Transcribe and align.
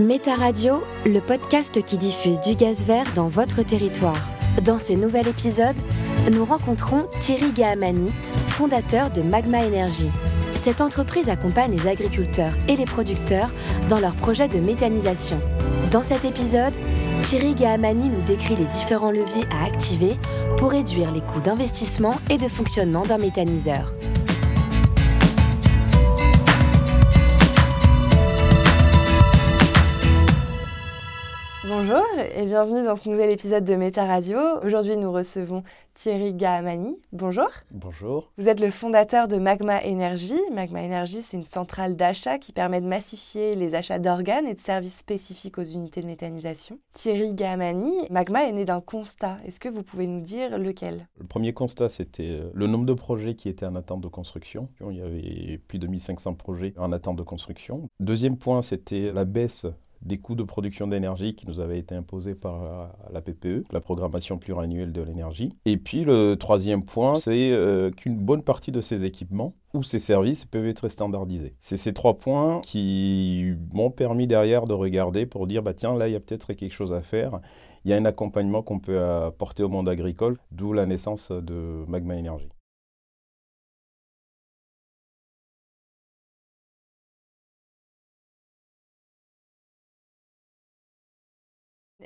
Méta 0.00 0.34
Radio, 0.34 0.82
le 1.06 1.20
podcast 1.20 1.82
qui 1.82 1.96
diffuse 1.96 2.38
du 2.42 2.54
gaz 2.54 2.82
vert 2.82 3.06
dans 3.14 3.28
votre 3.28 3.62
territoire. 3.62 4.28
Dans 4.62 4.78
ce 4.78 4.92
nouvel 4.92 5.26
épisode, 5.26 5.76
nous 6.30 6.44
rencontrons 6.44 7.06
Thierry 7.18 7.50
Gahamani, 7.52 8.12
fondateur 8.48 9.10
de 9.10 9.22
Magma 9.22 9.64
Energy. 9.64 10.10
Cette 10.54 10.82
entreprise 10.82 11.30
accompagne 11.30 11.74
les 11.74 11.88
agriculteurs 11.88 12.52
et 12.68 12.76
les 12.76 12.84
producteurs 12.84 13.50
dans 13.88 13.98
leurs 13.98 14.16
projets 14.16 14.48
de 14.48 14.60
méthanisation. 14.60 15.40
Dans 15.90 16.02
cet 16.02 16.26
épisode, 16.26 16.74
Thierry 17.22 17.54
Gahamani 17.54 18.10
nous 18.10 18.22
décrit 18.22 18.56
les 18.56 18.66
différents 18.66 19.10
leviers 19.10 19.46
à 19.50 19.64
activer 19.64 20.16
pour 20.58 20.72
réduire 20.72 21.10
les 21.10 21.22
coûts 21.22 21.40
d'investissement 21.40 22.16
et 22.28 22.36
de 22.36 22.48
fonctionnement 22.48 23.04
d'un 23.04 23.18
méthaniseur. 23.18 23.94
Et 32.14 32.44
bienvenue 32.46 32.84
dans 32.84 32.96
ce 32.96 33.08
nouvel 33.08 33.30
épisode 33.30 33.64
de 33.64 33.74
Méta 33.74 34.04
Radio. 34.04 34.38
Aujourd'hui, 34.64 34.96
nous 34.96 35.12
recevons 35.12 35.62
Thierry 35.94 36.32
Gahamani. 36.32 36.98
Bonjour. 37.12 37.48
Bonjour. 37.70 38.32
Vous 38.38 38.48
êtes 38.48 38.60
le 38.60 38.70
fondateur 38.70 39.28
de 39.28 39.36
Magma 39.36 39.80
Energy. 39.84 40.38
Magma 40.52 40.82
Energy, 40.82 41.20
c'est 41.20 41.36
une 41.36 41.44
centrale 41.44 41.96
d'achat 41.96 42.38
qui 42.38 42.52
permet 42.52 42.80
de 42.80 42.86
massifier 42.86 43.54
les 43.54 43.74
achats 43.74 43.98
d'organes 43.98 44.46
et 44.46 44.54
de 44.54 44.60
services 44.60 44.96
spécifiques 44.96 45.58
aux 45.58 45.64
unités 45.64 46.00
de 46.00 46.06
méthanisation. 46.06 46.78
Thierry 46.92 47.34
Gahamani, 47.34 47.92
Magma 48.10 48.44
est 48.44 48.52
né 48.52 48.64
d'un 48.64 48.80
constat. 48.80 49.36
Est-ce 49.44 49.60
que 49.60 49.68
vous 49.68 49.82
pouvez 49.82 50.06
nous 50.06 50.20
dire 50.20 50.58
lequel? 50.58 51.08
Le 51.18 51.26
premier 51.26 51.52
constat, 51.52 51.88
c'était 51.88 52.40
le 52.52 52.66
nombre 52.66 52.86
de 52.86 52.94
projets 52.94 53.34
qui 53.34 53.48
étaient 53.48 53.66
en 53.66 53.76
attente 53.76 54.00
de 54.00 54.08
construction. 54.08 54.68
Il 54.90 54.96
y 54.96 55.02
avait 55.02 55.58
plus 55.68 55.78
de 55.78 55.86
1500 55.86 56.34
projets 56.34 56.72
en 56.78 56.92
attente 56.92 57.16
de 57.16 57.22
construction. 57.22 57.88
Deuxième 58.00 58.38
point, 58.38 58.62
c'était 58.62 59.12
la 59.12 59.24
baisse 59.24 59.66
des 60.06 60.18
coûts 60.18 60.34
de 60.34 60.42
production 60.42 60.86
d'énergie 60.86 61.34
qui 61.34 61.46
nous 61.46 61.60
avaient 61.60 61.78
été 61.78 61.94
imposés 61.94 62.34
par 62.34 62.62
euh, 62.62 62.86
la 63.12 63.20
PPE, 63.20 63.64
la 63.72 63.80
programmation 63.80 64.38
pluriannuelle 64.38 64.92
de 64.92 65.02
l'énergie. 65.02 65.52
Et 65.64 65.76
puis 65.76 66.04
le 66.04 66.34
troisième 66.36 66.84
point, 66.84 67.16
c'est 67.16 67.50
euh, 67.50 67.90
qu'une 67.90 68.16
bonne 68.16 68.42
partie 68.42 68.72
de 68.72 68.80
ces 68.80 69.04
équipements 69.04 69.54
ou 69.74 69.82
ces 69.82 69.98
services 69.98 70.44
peuvent 70.44 70.66
être 70.66 70.88
standardisés. 70.88 71.54
C'est 71.60 71.76
ces 71.76 71.92
trois 71.92 72.18
points 72.18 72.60
qui 72.62 73.54
m'ont 73.74 73.90
permis 73.90 74.26
derrière 74.26 74.66
de 74.66 74.72
regarder 74.72 75.26
pour 75.26 75.46
dire, 75.46 75.62
bah 75.62 75.74
tiens, 75.74 75.96
là, 75.96 76.08
il 76.08 76.12
y 76.12 76.16
a 76.16 76.20
peut-être 76.20 76.52
quelque 76.54 76.72
chose 76.72 76.94
à 76.94 77.02
faire. 77.02 77.40
Il 77.84 77.90
y 77.90 77.94
a 77.94 77.96
un 77.96 78.04
accompagnement 78.04 78.62
qu'on 78.62 78.78
peut 78.78 79.00
apporter 79.00 79.62
au 79.62 79.68
monde 79.68 79.88
agricole, 79.88 80.38
d'où 80.50 80.72
la 80.72 80.86
naissance 80.86 81.30
de 81.30 81.84
Magma 81.86 82.14
Energy. 82.16 82.48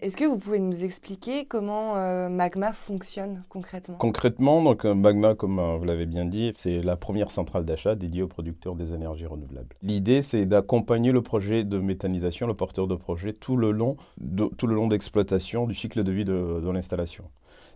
Est-ce 0.00 0.16
que 0.16 0.24
vous 0.24 0.38
pouvez 0.38 0.60
nous 0.60 0.82
expliquer 0.82 1.44
comment 1.44 1.94
euh, 1.96 2.30
Magma 2.30 2.72
fonctionne 2.72 3.44
concrètement? 3.50 3.98
Concrètement, 3.98 4.62
donc 4.62 4.86
euh, 4.86 4.94
Magma, 4.94 5.34
comme 5.34 5.58
euh, 5.58 5.76
vous 5.76 5.84
l'avez 5.84 6.06
bien 6.06 6.24
dit, 6.24 6.52
c'est 6.56 6.76
la 6.76 6.96
première 6.96 7.30
centrale 7.30 7.66
d'achat 7.66 7.94
dédiée 7.96 8.22
aux 8.22 8.28
producteurs 8.28 8.76
des 8.76 8.94
énergies 8.94 9.26
renouvelables. 9.26 9.76
L'idée, 9.82 10.22
c'est 10.22 10.46
d'accompagner 10.46 11.12
le 11.12 11.20
projet 11.20 11.64
de 11.64 11.78
méthanisation, 11.78 12.46
le 12.46 12.54
porteur 12.54 12.86
de 12.86 12.94
projet, 12.94 13.34
tout 13.34 13.58
le 13.58 13.72
long 13.72 13.98
de, 14.18 14.46
tout 14.56 14.88
d'exploitation 14.88 15.66
du 15.66 15.74
cycle 15.74 16.02
de 16.02 16.12
vie 16.12 16.24
de, 16.24 16.70
l'installation. 16.70 17.24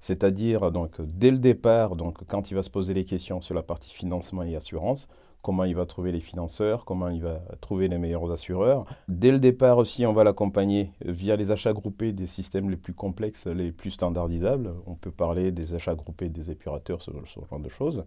C'est-à-dire 0.01 0.71
donc 0.73 0.93
dès 1.01 1.31
le 1.31 1.39
départ, 1.39 1.93
quand 2.27 2.51
il 2.51 2.55
va 2.55 2.63
se 2.63 2.71
poser 2.71 2.95
les 2.95 3.05
questions 3.05 3.43
sur 3.43 3.55
la 3.55 3.63
partie 3.63 3.93
financement 3.93 4.45
et 4.45 4.57
assurance, 4.57 5.09
comment 5.45 5.65
il 5.65 5.77
va 5.77 5.85
trouver 5.85 6.11
les 6.11 6.21
financeurs, 6.21 6.87
comment 6.87 7.11
il 7.11 7.23
va 7.23 7.43
trouver 7.61 7.87
les 7.87 7.99
meilleurs 7.99 8.33
assureurs. 8.33 8.87
Dès 9.09 9.31
le 9.31 9.39
départ 9.39 9.77
aussi, 9.77 10.07
on 10.07 10.15
va 10.15 10.25
l'accompagner 10.25 10.91
via 11.05 11.37
les 11.37 11.51
achats 11.51 11.75
groupés 11.75 12.13
des 12.13 12.27
systèmes 12.27 12.71
les 12.71 12.79
plus 12.79 12.95
complexes, 12.95 13.47
les 13.47 13.71
plus 13.71 13.91
standardisables. 13.91 14.73
On 14.87 14.95
peut 14.95 15.11
parler 15.11 15.53
des 15.53 15.75
achats 15.75 15.95
groupés 15.95 16.31
des 16.31 16.51
épurateurs, 16.51 17.03
ce, 17.03 17.11
genre 17.11 17.61
de 17.61 17.69
choses. 17.69 18.05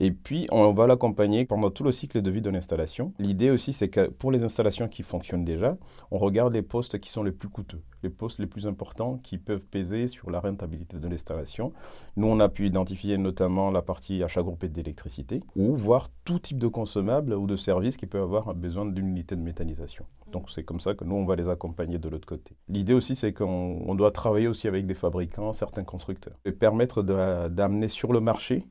Et 0.00 0.10
puis, 0.10 0.46
on 0.50 0.72
va 0.72 0.86
l'accompagner 0.86 1.44
pendant 1.44 1.70
tout 1.70 1.84
le 1.84 1.92
cycle 1.92 2.22
de 2.22 2.30
vie 2.30 2.40
de 2.40 2.48
l'installation. 2.48 3.12
L'idée 3.18 3.50
aussi, 3.50 3.74
c'est 3.74 3.90
que 3.90 4.08
pour 4.08 4.32
les 4.32 4.42
installations 4.42 4.88
qui 4.88 5.02
fonctionnent 5.02 5.44
déjà, 5.44 5.76
on 6.10 6.16
regarde 6.16 6.54
les 6.54 6.62
postes 6.62 6.98
qui 6.98 7.10
sont 7.10 7.22
les 7.22 7.32
plus 7.32 7.50
coûteux, 7.50 7.82
les 8.02 8.08
postes 8.08 8.38
les 8.38 8.46
plus 8.46 8.66
importants 8.66 9.18
qui 9.22 9.36
peuvent 9.36 9.66
peser 9.66 10.06
sur 10.06 10.30
la 10.30 10.40
rentabilité 10.40 10.96
de 10.96 11.06
l'installation. 11.06 11.74
Nous, 12.16 12.26
on 12.26 12.40
a 12.40 12.48
pu 12.48 12.66
identifier 12.66 13.18
notamment 13.18 13.70
la 13.70 13.82
partie 13.82 14.22
achat 14.22 14.42
groupé 14.42 14.68
d'électricité 14.70 15.42
ou 15.54 15.76
voir 15.76 16.08
tout 16.24 16.38
type 16.38 16.58
de 16.58 16.68
consommables 16.78 17.34
ou 17.34 17.48
de 17.48 17.56
services 17.56 17.96
qui 17.96 18.06
peuvent 18.06 18.22
avoir 18.22 18.54
besoin 18.54 18.86
d'une 18.86 19.08
unité 19.08 19.34
de 19.34 19.40
méthanisation. 19.40 20.06
Donc 20.30 20.48
c'est 20.48 20.62
comme 20.62 20.78
ça 20.78 20.94
que 20.94 21.04
nous, 21.04 21.16
on 21.16 21.24
va 21.24 21.34
les 21.34 21.48
accompagner 21.48 21.98
de 21.98 22.08
l'autre 22.08 22.28
côté. 22.28 22.54
L'idée 22.68 22.94
aussi, 22.94 23.16
c'est 23.16 23.32
qu'on 23.32 23.94
doit 23.96 24.12
travailler 24.12 24.46
aussi 24.46 24.68
avec 24.68 24.86
des 24.86 24.94
fabricants, 24.94 25.52
certains 25.52 25.82
constructeurs, 25.82 26.38
et 26.44 26.52
permettre 26.52 27.02
d'amener 27.02 27.88
sur 27.88 28.12
le 28.12 28.20
marché 28.20 28.64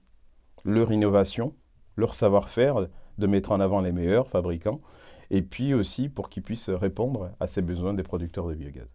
leur 0.63 0.91
innovation, 0.91 1.53
leur 1.97 2.13
savoir-faire, 2.13 2.87
de 3.17 3.27
mettre 3.27 3.51
en 3.51 3.59
avant 3.59 3.81
les 3.81 3.91
meilleurs 3.91 4.29
fabricants, 4.29 4.79
et 5.29 5.41
puis 5.41 5.73
aussi 5.73 6.07
pour 6.07 6.29
qu'ils 6.29 6.43
puissent 6.43 6.69
répondre 6.69 7.31
à 7.41 7.47
ces 7.47 7.61
besoins 7.61 7.93
des 7.93 8.03
producteurs 8.03 8.47
de 8.47 8.55
biogaz. 8.55 8.87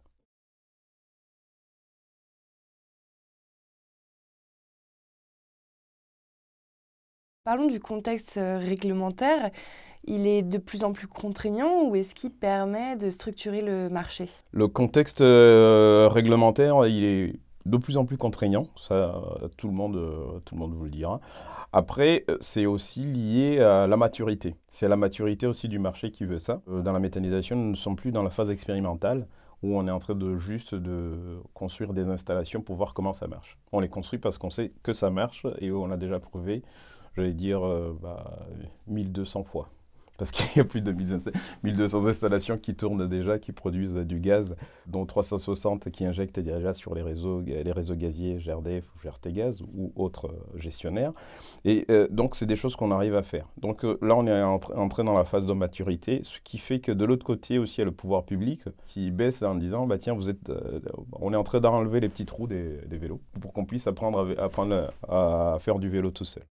Parlons 7.44 7.66
du 7.66 7.80
contexte 7.80 8.36
euh, 8.36 8.58
réglementaire. 8.58 9.50
Il 10.04 10.28
est 10.28 10.44
de 10.44 10.58
plus 10.58 10.84
en 10.84 10.92
plus 10.92 11.08
contraignant 11.08 11.82
ou 11.88 11.96
est-ce 11.96 12.14
qu'il 12.14 12.30
permet 12.30 12.94
de 12.94 13.10
structurer 13.10 13.62
le 13.62 13.88
marché? 13.88 14.26
Le 14.52 14.68
contexte 14.68 15.22
euh, 15.22 16.08
réglementaire, 16.08 16.86
il 16.86 17.02
est 17.02 17.40
de 17.66 17.76
plus 17.78 17.96
en 17.96 18.04
plus 18.04 18.16
contraignant. 18.16 18.68
Ça, 18.76 19.20
tout 19.56 19.66
le 19.66 19.72
monde, 19.72 19.96
euh, 19.96 20.38
tout 20.44 20.54
le 20.54 20.60
monde 20.60 20.72
vous 20.72 20.84
le 20.84 20.90
dira. 20.90 21.20
Après, 21.72 22.24
c'est 22.40 22.66
aussi 22.66 23.02
lié 23.02 23.58
à 23.58 23.88
la 23.88 23.96
maturité. 23.96 24.54
C'est 24.68 24.86
la 24.86 24.96
maturité 24.96 25.48
aussi 25.48 25.66
du 25.66 25.80
marché 25.80 26.12
qui 26.12 26.24
veut 26.24 26.38
ça. 26.38 26.60
Dans 26.68 26.92
la 26.92 27.00
méthanisation, 27.00 27.56
nous 27.56 27.70
ne 27.70 27.76
sommes 27.76 27.96
plus 27.96 28.12
dans 28.12 28.22
la 28.22 28.30
phase 28.30 28.50
expérimentale 28.50 29.26
où 29.64 29.76
on 29.76 29.88
est 29.88 29.92
en 29.92 29.98
train 29.98 30.14
de 30.14 30.36
juste 30.36 30.76
de 30.76 31.40
construire 31.54 31.92
des 31.92 32.08
installations 32.08 32.60
pour 32.60 32.76
voir 32.76 32.94
comment 32.94 33.12
ça 33.12 33.26
marche. 33.26 33.58
On 33.72 33.80
les 33.80 33.88
construit 33.88 34.20
parce 34.20 34.38
qu'on 34.38 34.50
sait 34.50 34.72
que 34.84 34.92
ça 34.92 35.10
marche 35.10 35.44
et 35.58 35.72
on 35.72 35.90
a 35.90 35.96
déjà 35.96 36.20
prouvé 36.20 36.62
j'allais 37.16 37.34
dire, 37.34 37.66
euh, 37.66 37.96
bah, 38.00 38.46
1200 38.86 39.44
fois. 39.44 39.68
Parce 40.18 40.30
qu'il 40.30 40.58
y 40.58 40.60
a 40.60 40.64
plus 40.64 40.82
de 40.82 40.92
1200 40.92 42.06
installations 42.06 42.56
qui 42.58 42.74
tournent 42.76 43.08
déjà, 43.08 43.38
qui 43.40 43.50
produisent 43.50 43.96
du 43.96 44.20
gaz, 44.20 44.54
dont 44.86 45.04
360 45.04 45.90
qui 45.90 46.04
injectent 46.04 46.38
déjà 46.38 46.74
sur 46.74 46.94
les 46.94 47.02
réseaux, 47.02 47.40
les 47.40 47.72
réseaux 47.72 47.96
gaziers 47.96 48.36
GRDF 48.36 48.84
ou 48.94 49.08
GRT 49.08 49.32
Gaz 49.32 49.62
ou 49.74 49.90
autres 49.96 50.32
gestionnaires. 50.54 51.12
Et 51.64 51.86
euh, 51.90 52.06
donc, 52.08 52.36
c'est 52.36 52.46
des 52.46 52.56
choses 52.56 52.76
qu'on 52.76 52.92
arrive 52.92 53.16
à 53.16 53.22
faire. 53.22 53.48
Donc 53.56 53.84
euh, 53.84 53.98
là, 54.02 54.14
on 54.14 54.26
est 54.26 54.42
entré 54.42 55.02
dans 55.02 55.16
la 55.16 55.24
phase 55.24 55.46
de 55.46 55.54
maturité, 55.54 56.20
ce 56.22 56.38
qui 56.44 56.58
fait 56.58 56.78
que 56.78 56.92
de 56.92 57.04
l'autre 57.04 57.24
côté 57.24 57.58
aussi, 57.58 57.78
il 57.78 57.80
y 57.80 57.82
a 57.82 57.86
le 57.86 57.90
pouvoir 57.90 58.24
public 58.24 58.60
qui 58.86 59.10
baisse 59.10 59.42
en 59.42 59.54
disant, 59.54 59.86
bah 59.86 59.98
tiens, 59.98 60.14
vous 60.14 60.28
êtes, 60.28 60.52
on 61.20 61.32
est 61.32 61.36
en 61.36 61.42
train 61.42 61.58
d'enlever 61.58 62.00
les 62.00 62.08
petits 62.08 62.26
trous 62.26 62.46
des, 62.46 62.78
vélos 62.90 63.20
pour 63.40 63.52
qu'on 63.52 63.64
puisse 63.64 63.86
apprendre 63.86 64.36
à 65.08 65.56
faire 65.58 65.78
du 65.78 65.88
vélo 65.88 66.10
tout 66.10 66.24
seul. 66.24 66.44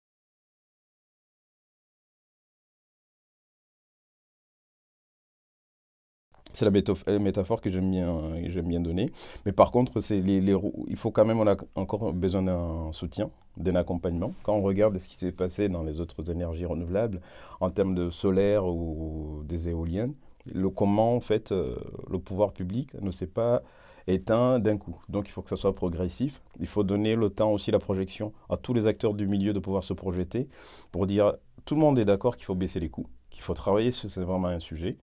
C'est 6.53 6.65
la 6.65 7.19
métaphore 7.19 7.61
que 7.61 7.69
j'aime 7.69 7.91
bien, 7.91 8.33
j'aime 8.47 8.67
bien 8.67 8.79
donner. 8.79 9.09
Mais 9.45 9.51
par 9.51 9.71
contre, 9.71 9.99
les, 10.11 10.55
il 10.87 10.95
faut 10.95 11.11
quand 11.11 11.25
même, 11.25 11.39
on 11.39 11.47
a 11.47 11.55
encore 11.75 12.13
besoin 12.13 12.43
d'un 12.43 12.91
soutien, 12.91 13.29
d'un 13.57 13.75
accompagnement. 13.75 14.33
Quand 14.43 14.53
on 14.53 14.61
regarde 14.61 14.97
ce 14.97 15.07
qui 15.07 15.15
s'est 15.17 15.31
passé 15.31 15.69
dans 15.69 15.83
les 15.83 15.99
autres 15.99 16.29
énergies 16.29 16.65
renouvelables, 16.65 17.21
en 17.59 17.69
termes 17.69 17.95
de 17.95 18.09
solaire 18.09 18.65
ou 18.65 19.43
des 19.45 19.69
éoliennes, 19.69 20.13
le 20.53 20.69
comment, 20.69 21.15
en 21.15 21.19
fait, 21.19 21.51
euh, 21.51 21.75
le 22.09 22.19
pouvoir 22.19 22.51
public 22.51 22.89
ne 23.01 23.11
s'est 23.11 23.27
pas 23.27 23.61
éteint 24.07 24.59
d'un 24.59 24.77
coup. 24.77 24.97
Donc 25.09 25.27
il 25.27 25.31
faut 25.31 25.41
que 25.41 25.49
ça 25.49 25.55
soit 25.55 25.75
progressif. 25.75 26.41
Il 26.59 26.67
faut 26.67 26.83
donner 26.83 27.15
le 27.15 27.29
temps 27.29 27.51
aussi, 27.51 27.71
la 27.71 27.79
projection 27.79 28.33
à 28.49 28.57
tous 28.57 28.73
les 28.73 28.87
acteurs 28.87 29.13
du 29.13 29.27
milieu 29.27 29.53
de 29.53 29.59
pouvoir 29.59 29.83
se 29.83 29.93
projeter 29.93 30.47
pour 30.91 31.07
dire 31.07 31.35
tout 31.65 31.75
le 31.75 31.81
monde 31.81 31.99
est 31.99 32.05
d'accord 32.05 32.35
qu'il 32.35 32.45
faut 32.45 32.55
baisser 32.55 32.79
les 32.79 32.89
coûts, 32.89 33.07
qu'il 33.29 33.43
faut 33.43 33.53
travailler, 33.53 33.91
c'est 33.91 34.17
vraiment 34.17 34.47
un 34.47 34.59
sujet. 34.59 34.97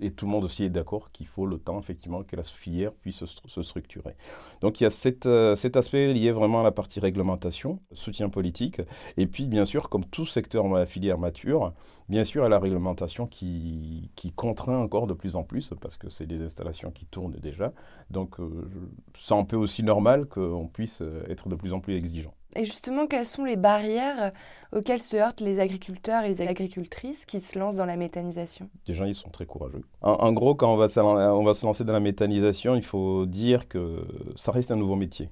Et 0.00 0.10
tout 0.10 0.24
le 0.26 0.32
monde 0.32 0.44
aussi 0.44 0.64
est 0.64 0.70
d'accord 0.70 1.12
qu'il 1.12 1.26
faut 1.26 1.46
le 1.46 1.58
temps, 1.58 1.78
effectivement, 1.78 2.22
que 2.24 2.34
la 2.34 2.42
filière 2.42 2.92
puisse 2.92 3.24
se, 3.24 3.62
structurer. 3.62 4.16
Donc 4.60 4.80
il 4.80 4.84
y 4.84 4.86
a 4.86 4.90
cet, 4.90 5.26
euh, 5.26 5.54
cet, 5.54 5.76
aspect 5.76 6.12
lié 6.12 6.32
vraiment 6.32 6.60
à 6.60 6.62
la 6.64 6.72
partie 6.72 6.98
réglementation, 6.98 7.78
soutien 7.92 8.28
politique, 8.28 8.80
et 9.16 9.26
puis 9.26 9.46
bien 9.46 9.64
sûr, 9.64 9.88
comme 9.88 10.04
tout 10.04 10.26
secteur 10.26 10.66
la 10.68 10.86
filière 10.86 11.18
mature, 11.18 11.72
bien 12.08 12.24
sûr 12.24 12.44
à 12.44 12.48
la 12.48 12.58
réglementation 12.58 13.26
qui, 13.26 14.10
contraint 14.34 14.78
encore 14.78 15.06
de 15.06 15.14
plus 15.14 15.36
en 15.36 15.44
plus, 15.44 15.70
parce 15.80 15.96
que 15.96 16.08
c'est 16.08 16.26
des 16.26 16.42
installations 16.42 16.90
qui 16.90 17.06
tournent 17.06 17.36
déjà. 17.36 17.72
Donc 18.10 18.40
euh, 18.40 18.68
c'est 19.14 19.34
un 19.34 19.44
peu 19.44 19.56
aussi 19.56 19.82
normal 19.82 20.26
qu'on 20.26 20.68
puisse 20.68 21.00
euh, 21.02 21.24
être 21.28 21.48
de 21.48 21.54
plus 21.54 21.72
en 21.72 21.80
plus 21.80 21.94
exigeant. 21.94 22.34
Et 22.56 22.64
justement, 22.64 23.06
quelles 23.06 23.26
sont 23.26 23.44
les 23.44 23.56
barrières 23.56 24.32
auxquelles 24.72 25.00
se 25.00 25.16
heurtent 25.16 25.40
les 25.40 25.58
agriculteurs 25.58 26.24
et 26.24 26.28
les 26.28 26.42
agricultrices 26.42 27.24
qui 27.24 27.40
se 27.40 27.58
lancent 27.58 27.76
dans 27.76 27.86
la 27.86 27.96
méthanisation? 27.96 28.68
Gens, 28.88 29.04
ils 29.04 29.14
sont 29.14 29.30
très 29.30 29.46
courageux. 29.46 29.84
En, 30.02 30.32
gros, 30.32 30.54
quand 30.54 30.72
on 30.72 30.76
va 30.76 30.88
se 30.88 31.64
lancer 31.64 31.84
dans 31.84 31.92
la 31.92 32.00
méthanisation, 32.00 32.74
il 32.74 32.84
faut 32.84 33.26
dire 33.26 33.68
que 33.68 34.06
ça 34.36 34.52
reste 34.52 34.70
un 34.70 34.76
nouveau 34.76 34.96
métier 34.96 35.30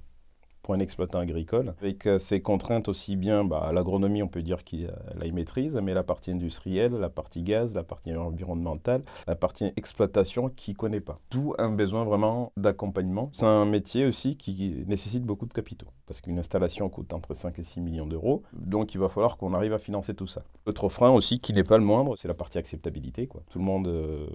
pour 0.61 0.73
un 0.73 0.79
exploitant 0.79 1.19
agricole, 1.19 1.73
avec 1.81 2.05
euh, 2.05 2.19
ses 2.19 2.41
contraintes 2.41 2.87
aussi 2.87 3.15
bien, 3.15 3.43
bah, 3.43 3.71
l'agronomie, 3.73 4.23
on 4.23 4.27
peut 4.27 4.41
dire 4.41 4.63
qu'il 4.63 4.91
la 5.15 5.25
y 5.25 5.31
maîtrise, 5.31 5.79
mais 5.81 5.93
la 5.93 6.03
partie 6.03 6.31
industrielle, 6.31 6.93
la 6.93 7.09
partie 7.09 7.41
gaz, 7.41 7.73
la 7.73 7.83
partie 7.83 8.13
environnementale, 8.15 9.03
la 9.27 9.35
partie 9.35 9.71
exploitation 9.75 10.49
qui 10.49 10.71
ne 10.71 10.75
connaît 10.75 11.01
pas. 11.01 11.19
D'où 11.31 11.53
un 11.57 11.69
besoin 11.69 12.03
vraiment 12.03 12.51
d'accompagnement. 12.57 13.29
C'est 13.33 13.45
un 13.45 13.65
métier 13.65 14.05
aussi 14.05 14.35
qui 14.37 14.83
nécessite 14.87 15.23
beaucoup 15.23 15.45
de 15.45 15.53
capitaux, 15.53 15.87
parce 16.07 16.21
qu'une 16.21 16.39
installation 16.39 16.89
coûte 16.89 17.13
entre 17.13 17.33
5 17.33 17.57
et 17.59 17.63
6 17.63 17.81
millions 17.81 18.07
d'euros, 18.07 18.43
donc 18.53 18.93
il 18.93 18.99
va 18.99 19.09
falloir 19.09 19.37
qu'on 19.37 19.53
arrive 19.53 19.73
à 19.73 19.79
financer 19.79 20.13
tout 20.13 20.27
ça. 20.27 20.43
Autre 20.65 20.89
frein 20.89 21.11
aussi 21.11 21.39
qui 21.39 21.53
n'est 21.53 21.63
pas 21.63 21.77
le 21.77 21.83
moindre, 21.83 22.15
c'est 22.17 22.27
la 22.27 22.33
partie 22.33 22.57
acceptabilité. 22.57 23.27
Quoi. 23.27 23.41
Tout 23.49 23.59
le 23.59 23.65
monde 23.65 23.87
euh, 23.87 24.27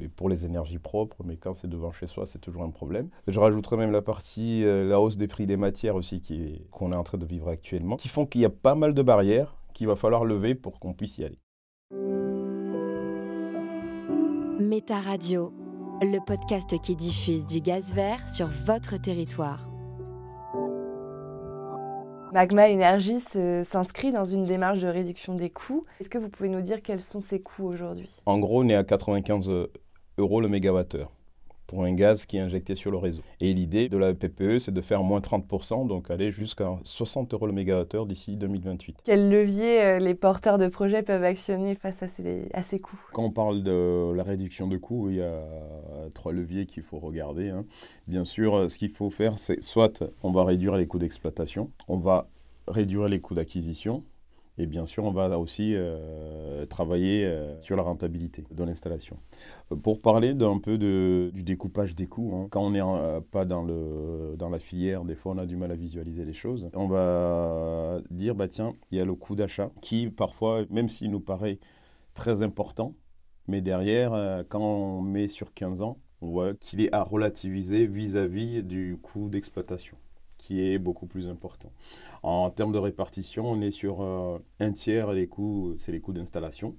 est 0.00 0.08
pour 0.08 0.28
les 0.28 0.44
énergies 0.44 0.78
propres, 0.78 1.22
mais 1.24 1.36
quand 1.36 1.54
c'est 1.54 1.68
devant 1.68 1.92
chez 1.92 2.06
soi, 2.06 2.26
c'est 2.26 2.40
toujours 2.40 2.62
un 2.62 2.70
problème. 2.70 3.08
Je 3.26 3.38
rajouterais 3.38 3.76
même 3.76 3.92
la 3.92 4.02
partie, 4.02 4.64
euh, 4.64 4.88
la 4.88 5.00
hausse 5.00 5.16
des 5.16 5.28
prix 5.28 5.46
des 5.46 5.56
matières 5.56 5.71
aussi 5.94 6.22
qu'on 6.70 6.92
est 6.92 6.96
en 6.96 7.02
train 7.02 7.18
de 7.18 7.26
vivre 7.26 7.48
actuellement, 7.48 7.96
qui 7.96 8.08
font 8.08 8.26
qu'il 8.26 8.40
y 8.40 8.44
a 8.44 8.50
pas 8.50 8.74
mal 8.74 8.94
de 8.94 9.02
barrières 9.02 9.56
qu'il 9.74 9.86
va 9.86 9.96
falloir 9.96 10.24
lever 10.24 10.54
pour 10.54 10.78
qu'on 10.78 10.92
puisse 10.92 11.18
y 11.18 11.24
aller. 11.24 11.38
Méta 14.60 15.00
Radio, 15.00 15.52
le 16.00 16.18
podcast 16.24 16.80
qui 16.80 16.96
diffuse 16.96 17.46
du 17.46 17.60
gaz 17.60 17.92
vert 17.92 18.32
sur 18.32 18.48
votre 18.48 18.96
territoire. 19.00 19.68
Magma 22.32 22.70
Energy 22.70 23.20
s'inscrit 23.20 24.10
dans 24.10 24.24
une 24.24 24.44
démarche 24.44 24.80
de 24.80 24.88
réduction 24.88 25.34
des 25.34 25.50
coûts. 25.50 25.84
Est-ce 26.00 26.08
que 26.08 26.16
vous 26.16 26.30
pouvez 26.30 26.48
nous 26.48 26.62
dire 26.62 26.80
quels 26.80 27.00
sont 27.00 27.20
ces 27.20 27.42
coûts 27.42 27.66
aujourd'hui? 27.66 28.08
En 28.24 28.38
gros, 28.38 28.62
on 28.62 28.68
est 28.68 28.74
à 28.74 28.84
95 28.84 29.50
euros 30.16 30.40
le 30.40 30.48
mégawattheure 30.48 31.12
pour 31.72 31.84
un 31.84 31.94
gaz 31.94 32.26
qui 32.26 32.36
est 32.36 32.40
injecté 32.40 32.74
sur 32.74 32.90
le 32.90 32.98
réseau. 32.98 33.22
Et 33.40 33.54
l'idée 33.54 33.88
de 33.88 33.96
la 33.96 34.12
PPE, 34.12 34.58
c'est 34.58 34.74
de 34.74 34.80
faire 34.82 35.02
moins 35.02 35.20
30%, 35.20 35.86
donc 35.88 36.10
aller 36.10 36.30
jusqu'à 36.30 36.78
60 36.84 37.32
euros 37.32 37.46
le 37.46 37.54
mégawattheure 37.54 38.04
d'ici 38.04 38.36
2028. 38.36 38.98
Quels 39.04 39.30
leviers 39.30 39.82
euh, 39.82 39.98
les 39.98 40.14
porteurs 40.14 40.58
de 40.58 40.68
projets 40.68 41.02
peuvent 41.02 41.24
actionner 41.24 41.74
face 41.74 42.02
à 42.02 42.08
ces, 42.08 42.50
à 42.52 42.62
ces 42.62 42.78
coûts? 42.78 43.00
Quand 43.14 43.24
on 43.24 43.30
parle 43.30 43.62
de 43.62 44.12
la 44.14 44.22
réduction 44.22 44.68
de 44.68 44.76
coûts, 44.76 45.08
il 45.08 45.16
y 45.16 45.22
a 45.22 45.40
trois 46.14 46.32
leviers 46.32 46.66
qu'il 46.66 46.82
faut 46.82 46.98
regarder. 46.98 47.48
Hein. 47.48 47.64
Bien 48.06 48.26
sûr, 48.26 48.70
ce 48.70 48.76
qu'il 48.76 48.90
faut 48.90 49.08
faire, 49.08 49.38
c'est 49.38 49.62
soit 49.62 50.04
on 50.22 50.30
va 50.30 50.44
réduire 50.44 50.76
les 50.76 50.86
coûts 50.86 50.98
d'exploitation, 50.98 51.70
on 51.88 51.96
va 51.96 52.28
réduire 52.68 53.08
les 53.08 53.20
coûts 53.20 53.34
d'acquisition, 53.34 54.04
et 54.58 54.66
bien 54.66 54.84
sûr, 54.84 55.04
on 55.04 55.12
va 55.12 55.38
aussi 55.38 55.72
euh, 55.74 56.66
travailler 56.66 57.24
euh, 57.24 57.58
sur 57.60 57.74
la 57.74 57.82
rentabilité 57.82 58.44
de 58.50 58.64
l'installation. 58.64 59.16
Euh, 59.72 59.76
pour 59.76 60.02
parler 60.02 60.34
d'un 60.34 60.58
peu 60.58 60.76
du 60.76 61.42
découpage 61.42 61.94
des 61.94 62.06
coûts, 62.06 62.32
hein, 62.34 62.48
quand 62.50 62.62
on 62.62 62.70
n'est 62.70 63.20
pas 63.30 63.46
dans, 63.46 63.64
la 63.64 64.58
filière, 64.58 65.04
des 65.04 65.14
fois 65.14 65.32
on 65.32 65.38
a 65.38 65.46
du 65.46 65.56
mal 65.56 65.72
à 65.72 65.76
visualiser 65.76 66.24
les 66.24 66.34
choses. 66.34 66.68
On 66.74 66.86
va 66.86 68.00
dire, 68.10 68.34
bah 68.34 68.48
tiens, 68.48 68.72
il 68.90 68.98
y 68.98 69.00
a 69.00 69.06
le 69.06 69.14
coût 69.14 69.34
d'achat 69.34 69.70
qui 69.80 70.10
parfois, 70.10 70.64
même 70.68 70.88
s'il 70.88 71.10
nous 71.10 71.20
paraît 71.20 71.58
très 72.12 72.42
important, 72.42 72.94
mais 73.48 73.62
derrière, 73.62 74.44
quand 74.50 74.60
on 74.60 75.00
met 75.00 75.28
sur 75.28 75.54
15 75.54 75.80
ans, 75.82 75.98
on 76.20 76.28
voit 76.28 76.54
qu'il 76.54 76.82
est 76.82 76.94
à 76.94 77.02
relativiser 77.02 77.86
vis 77.86 78.16
à 78.16 78.26
-vis 78.26 78.62
du 78.62 78.98
coût 79.02 79.28
d'exploitation 79.30 79.96
qui 80.42 80.60
est 80.60 80.78
beaucoup 80.78 81.06
plus 81.06 81.28
important. 81.28 81.70
En 82.24 82.50
termes 82.50 82.72
de 82.72 82.78
répartition, 82.78 83.46
on 83.46 83.60
est 83.60 83.70
sur 83.70 84.02
euh, 84.02 84.38
un 84.58 84.72
tiers, 84.72 85.12
les 85.12 85.28
coûts, 85.28 85.74
c'est 85.78 85.92
les 85.92 86.00
coûts 86.00 86.12
d'installation. 86.12 86.74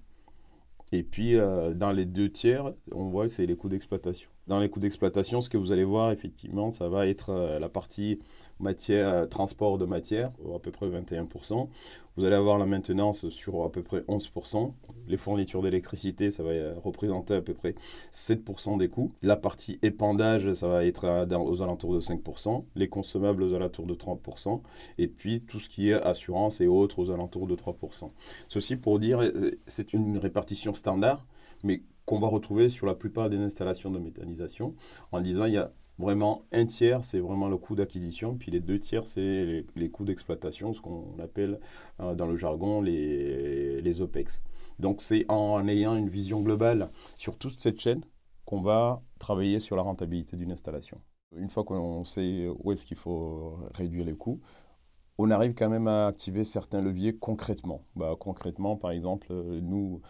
Et 0.92 1.02
puis, 1.04 1.38
euh, 1.38 1.74
dans 1.74 1.94
les 1.94 2.06
deux 2.06 2.30
tiers, 2.30 2.74
on 2.92 3.06
voit 3.08 3.30
c'est 3.30 3.46
les 3.46 3.56
coûts 3.56 3.70
d'exploitation. 3.70 4.30
Dans 4.48 4.60
les 4.60 4.70
coûts 4.70 4.82
d'exploitation, 4.82 5.40
ce 5.40 5.50
que 5.50 5.58
vous 5.58 5.72
allez 5.72 5.86
voir, 5.86 6.12
effectivement, 6.12 6.70
ça 6.70 6.90
va 6.90 7.08
être 7.08 7.30
euh, 7.30 7.60
la 7.60 7.70
partie 7.70 8.20
matière, 8.60 9.28
transport 9.30 9.78
de 9.78 9.86
matière, 9.86 10.32
à 10.54 10.60
peu 10.60 10.72
près 10.72 10.88
21%. 10.88 11.68
Vous 12.16 12.26
allez 12.26 12.36
avoir 12.36 12.58
la 12.58 12.66
maintenance 12.66 13.28
sur 13.30 13.64
à 13.64 13.72
peu 13.72 13.82
près 13.82 14.02
11%. 14.02 14.72
Les 15.08 15.18
fournitures 15.18 15.62
d'électricité, 15.62 16.30
ça 16.30 16.44
va 16.44 16.52
représenter 16.84 17.36
à 17.36 17.42
peu 17.42 17.54
près 17.54 17.76
7% 18.12 18.78
des 18.78 18.88
coûts. 18.88 19.12
La 19.22 19.36
partie 19.36 19.80
épandage, 19.82 20.54
ça 20.54 20.68
va 20.68 20.86
être 20.86 21.06
aux 21.36 21.62
alentours 21.62 21.96
de 21.96 22.02
5%. 22.02 22.64
Les 22.76 22.88
consommables 22.88 23.44
aux 23.44 23.54
alentours 23.54 23.88
de 23.88 23.96
30%. 23.96 24.62
Et 24.98 25.08
puis 25.08 25.42
tout 25.42 25.60
ce 25.60 25.70
qui 25.70 25.90
est 25.90 26.02
assurance 26.02 26.62
et 26.62 26.68
autres 26.68 27.00
aux 27.00 27.10
alentours 27.10 27.48
de 27.48 27.56
3%. 27.56 28.12
Ceci 28.48 28.76
pour 28.76 29.00
dire, 29.00 29.22
euh, 29.22 29.52
c'est 29.66 29.94
une 29.94 30.18
répartition 30.18 30.74
standard, 30.74 31.26
mais 31.64 31.82
qu'on 32.06 32.20
va 32.20 32.28
retrouver 32.28 32.70
sur 32.70 32.86
la 32.86 32.96
plupart 32.96 33.30
des 33.30 33.38
installations 33.38 33.92
de 33.92 34.00
méthanisation, 34.00 34.76
en 35.12 35.22
disant 35.22 35.46
il 35.46 35.54
y 35.54 35.58
a 35.58 35.72
vraiment 36.00 36.44
un 36.52 36.66
tiers, 36.66 37.04
c'est 37.04 37.20
vraiment 37.20 37.48
le 37.48 37.58
coût 37.58 37.76
d'acquisition, 37.76 38.36
puis 38.36 38.52
les 38.52 38.60
deux 38.60 38.80
tiers, 38.80 39.06
c'est 39.06 39.66
les, 39.76 39.90
coûts 39.90 40.06
d'exploitation, 40.06 40.74
ce 40.74 40.82
qu'on 40.82 41.16
appelle 41.22 41.60
euh, 42.00 42.16
dans 42.16 42.26
le 42.26 42.36
jargon 42.36 42.82
les, 42.82 43.82
les 43.82 44.02
OPEX. 44.02 44.42
Donc 44.80 45.02
c'est 45.02 45.26
en 45.30 45.68
ayant 45.68 45.96
une 45.96 46.10
vision 46.10 46.42
globale 46.42 46.90
sur 47.16 47.38
toute 47.38 47.60
cette 47.60 47.80
chaîne 47.80 48.02
qu'on 48.46 48.62
va 48.62 49.02
travailler 49.20 49.60
sur 49.60 49.76
la 49.76 49.84
rentabilité 49.84 50.36
d'une 50.36 50.52
installation. 50.52 51.00
Une 51.36 51.50
fois 51.50 51.64
qu'on 51.64 52.04
sait 52.06 52.48
où 52.60 52.72
est-ce 52.72 52.86
qu'il 52.86 52.98
faut 52.98 53.58
réduire 53.74 54.06
les 54.06 54.16
coûts, 54.16 54.42
on 55.18 55.32
arrive 55.32 55.54
quand 55.54 55.70
même 55.70 55.88
à 55.88 56.08
activer 56.08 56.44
certains 56.44 56.82
leviers 56.82 57.16
concrètement. 57.16 57.86
Bah, 57.96 58.16
concrètement, 58.20 58.76
par 58.76 58.92
exemple, 58.92 59.32
nous, 59.32 60.02
euh, 60.04 60.08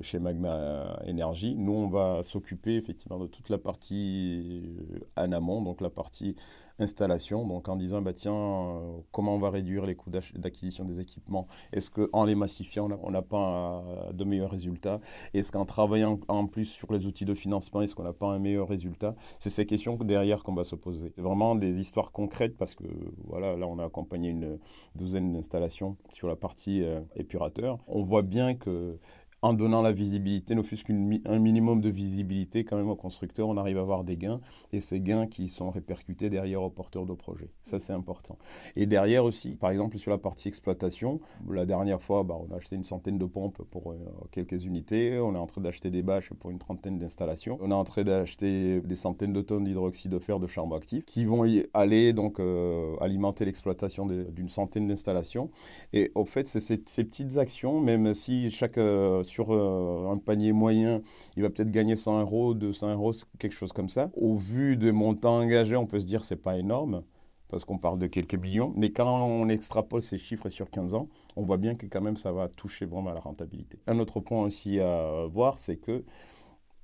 chez 0.00 0.18
Magma 0.18 1.00
Energy. 1.06 1.54
Nous, 1.56 1.72
on 1.72 1.88
va 1.88 2.22
s'occuper 2.22 2.76
effectivement 2.76 3.18
de 3.18 3.26
toute 3.26 3.48
la 3.48 3.58
partie 3.58 4.62
euh, 4.64 4.98
en 5.16 5.32
amont, 5.32 5.62
donc 5.62 5.80
la 5.80 5.90
partie 5.90 6.36
installation, 6.78 7.46
donc 7.46 7.68
en 7.68 7.76
disant 7.76 8.02
bah, 8.02 8.12
tiens, 8.12 8.34
euh, 8.34 8.98
comment 9.12 9.34
on 9.34 9.38
va 9.38 9.50
réduire 9.50 9.86
les 9.86 9.94
coûts 9.94 10.10
d'acquisition 10.10 10.84
des 10.84 11.00
équipements? 11.00 11.46
Est-ce 11.72 11.90
qu'en 11.90 12.24
les 12.24 12.34
massifiant, 12.34 12.88
on 13.02 13.10
n'a 13.10 13.22
pas 13.22 13.84
de 14.12 14.24
meilleurs 14.24 14.50
résultats? 14.50 15.00
Est-ce 15.32 15.52
qu'en 15.52 15.64
travaillant 15.64 16.18
en 16.28 16.46
plus 16.46 16.64
sur 16.64 16.92
les 16.92 17.06
outils 17.06 17.24
de 17.24 17.34
financement, 17.34 17.82
est-ce 17.82 17.94
qu'on 17.94 18.02
n'a 18.02 18.12
pas 18.12 18.28
un 18.28 18.38
meilleur 18.38 18.68
résultat? 18.68 19.14
C'est 19.38 19.50
ces 19.50 19.66
questions 19.66 19.96
derrière 19.96 20.42
qu'on 20.42 20.54
va 20.54 20.64
se 20.64 20.74
poser. 20.74 21.12
C'est 21.14 21.22
vraiment 21.22 21.54
des 21.54 21.80
histoires 21.80 22.12
concrètes 22.12 22.56
parce 22.56 22.74
que 22.74 22.84
voilà, 23.24 23.56
là, 23.56 23.66
on 23.66 23.78
a 23.78 23.84
accompagné 23.84 24.30
une 24.30 24.58
douzaine 24.94 25.32
d'installations 25.32 25.96
sur 26.10 26.28
la 26.28 26.36
partie 26.36 26.82
euh, 26.82 27.00
épurateur. 27.16 27.78
On 27.86 28.02
voit 28.02 28.22
bien 28.22 28.54
que 28.54 28.98
en 29.44 29.52
donnant 29.52 29.82
la 29.82 29.92
visibilité, 29.92 30.54
ne 30.54 30.62
fût-ce 30.62 30.84
qu'un 30.84 31.38
minimum 31.38 31.82
de 31.82 31.90
visibilité 31.90 32.64
quand 32.64 32.78
même 32.78 32.88
au 32.88 32.96
constructeur, 32.96 33.46
on 33.46 33.58
arrive 33.58 33.76
à 33.76 33.82
avoir 33.82 34.02
des 34.02 34.16
gains 34.16 34.40
et 34.72 34.80
ces 34.80 35.02
gains 35.02 35.26
qui 35.26 35.50
sont 35.50 35.70
répercutés 35.70 36.30
derrière 36.30 36.62
aux 36.62 36.70
porteurs 36.70 37.04
de 37.04 37.12
projet. 37.12 37.50
Ça, 37.60 37.78
c'est 37.78 37.92
important. 37.92 38.38
Et 38.74 38.86
derrière 38.86 39.22
aussi, 39.22 39.50
par 39.50 39.70
exemple, 39.70 39.98
sur 39.98 40.10
la 40.10 40.16
partie 40.16 40.48
exploitation, 40.48 41.20
la 41.46 41.66
dernière 41.66 42.00
fois, 42.00 42.22
bah, 42.22 42.38
on 42.40 42.54
a 42.54 42.56
acheté 42.56 42.74
une 42.74 42.84
centaine 42.84 43.18
de 43.18 43.26
pompes 43.26 43.62
pour 43.70 43.92
euh, 43.92 43.96
quelques 44.30 44.64
unités, 44.64 45.18
on 45.18 45.34
est 45.34 45.38
en 45.38 45.46
train 45.46 45.60
d'acheter 45.60 45.90
des 45.90 46.02
bâches 46.02 46.30
pour 46.30 46.50
une 46.50 46.58
trentaine 46.58 46.98
d'installations, 46.98 47.58
on 47.60 47.70
est 47.70 47.74
en 47.74 47.84
train 47.84 48.02
d'acheter 48.02 48.80
des 48.80 48.96
centaines 48.96 49.34
de 49.34 49.42
tonnes 49.42 49.64
d'hydroxyde 49.64 50.10
de 50.10 50.18
fer 50.20 50.40
de 50.40 50.46
charbon 50.46 50.74
actif 50.74 51.04
qui 51.04 51.26
vont 51.26 51.44
aller 51.74 52.14
donc 52.14 52.40
euh, 52.40 52.96
alimenter 53.02 53.44
l'exploitation 53.44 54.06
d'une 54.06 54.48
centaine 54.48 54.86
d'installations. 54.86 55.50
Et 55.92 56.12
au 56.14 56.24
fait, 56.24 56.48
c'est 56.48 56.60
ces, 56.60 56.78
petites 56.78 57.36
actions, 57.36 57.78
même 57.82 58.14
si 58.14 58.50
chaque... 58.50 58.78
Euh, 58.78 59.22
sur 59.34 59.52
euh, 59.52 60.12
un 60.12 60.18
panier 60.18 60.52
moyen, 60.52 61.02
il 61.36 61.42
va 61.42 61.50
peut-être 61.50 61.70
gagner 61.70 61.96
100 61.96 62.20
euros, 62.20 62.54
200 62.54 62.92
euros, 62.92 63.12
quelque 63.38 63.54
chose 63.54 63.72
comme 63.72 63.88
ça. 63.88 64.10
Au 64.14 64.36
vu 64.36 64.76
des 64.76 64.92
montants 64.92 65.40
engagés, 65.40 65.76
on 65.76 65.86
peut 65.86 65.98
se 66.00 66.06
dire 66.06 66.20
que 66.20 66.26
ce 66.26 66.34
n'est 66.34 66.40
pas 66.40 66.56
énorme 66.56 67.02
parce 67.48 67.64
qu'on 67.64 67.78
parle 67.78 67.98
de 67.98 68.06
quelques 68.06 68.36
millions. 68.36 68.72
Mais 68.76 68.90
quand 68.90 69.26
on 69.26 69.48
extrapole 69.48 70.02
ces 70.02 70.18
chiffres 70.18 70.48
sur 70.48 70.70
15 70.70 70.94
ans, 70.94 71.08
on 71.36 71.42
voit 71.42 71.58
bien 71.58 71.74
que 71.74 71.86
quand 71.86 72.00
même 72.00 72.16
ça 72.16 72.32
va 72.32 72.48
toucher 72.48 72.86
vraiment 72.86 73.10
à 73.10 73.14
la 73.14 73.20
rentabilité. 73.20 73.78
Un 73.86 73.98
autre 73.98 74.20
point 74.20 74.42
aussi 74.42 74.78
à 74.80 75.26
voir, 75.32 75.58
c'est 75.58 75.76
que 75.76 76.04